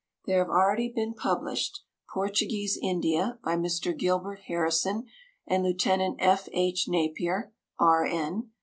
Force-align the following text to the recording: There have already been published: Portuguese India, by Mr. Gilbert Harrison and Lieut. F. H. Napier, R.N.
There 0.25 0.39
have 0.39 0.49
already 0.49 0.91
been 0.91 1.13
published: 1.13 1.81
Portuguese 2.11 2.75
India, 2.81 3.37
by 3.43 3.55
Mr. 3.55 3.95
Gilbert 3.95 4.39
Harrison 4.47 5.03
and 5.45 5.63
Lieut. 5.63 6.15
F. 6.17 6.49
H. 6.53 6.87
Napier, 6.87 7.53
R.N. 7.77 8.49